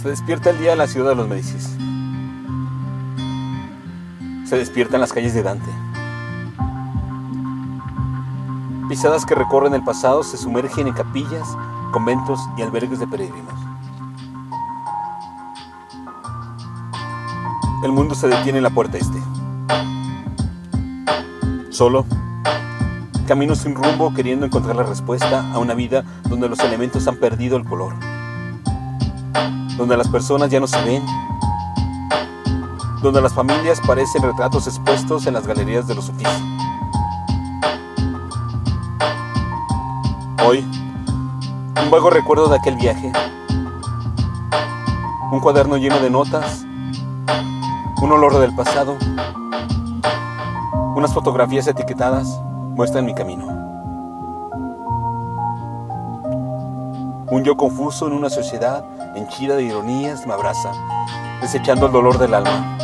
[0.00, 1.76] Se despierta el día en la ciudad de los Medicis.
[4.48, 5.70] Se despierta en las calles de Dante.
[8.88, 11.48] Pisadas que recorren el pasado se sumergen en capillas,
[11.92, 13.54] conventos y albergues de peregrinos.
[17.82, 19.18] El mundo se detiene en la puerta este.
[21.70, 22.06] Solo,
[23.26, 27.56] camino sin rumbo queriendo encontrar la respuesta a una vida donde los elementos han perdido
[27.56, 28.07] el color
[29.76, 31.04] donde las personas ya no se ven,
[33.02, 36.42] donde las familias parecen retratos expuestos en las galerías de los oficios.
[40.44, 40.64] Hoy,
[41.82, 43.12] un vago recuerdo de aquel viaje,
[45.30, 46.64] un cuaderno lleno de notas,
[48.00, 48.96] un olor del pasado,
[50.94, 52.40] unas fotografías etiquetadas
[52.74, 53.67] muestran mi camino.
[57.30, 58.82] Un yo confuso en una sociedad
[59.14, 60.72] henchida de ironías me abraza,
[61.42, 62.78] desechando el dolor del alma.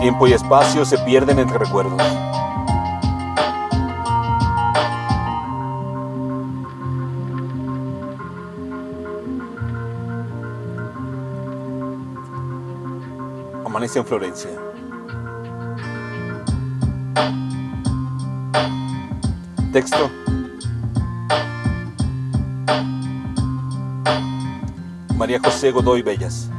[0.00, 2.00] Tiempo y espacio se pierden entre recuerdos.
[13.66, 14.50] Amanece en Florencia.
[19.72, 20.10] Texto
[25.16, 26.50] María José Godoy Bellas.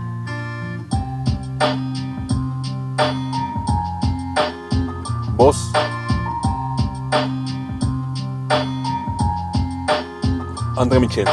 [5.35, 5.71] Voz.
[10.77, 11.27] André Michel.